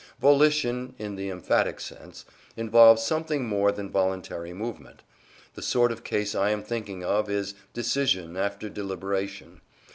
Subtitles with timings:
[0.19, 2.25] Volition, in the emphatic sense,
[2.57, 5.03] involves something more than voluntary movement.
[5.53, 9.61] The sort of case I am thinking of is decision after deliberation.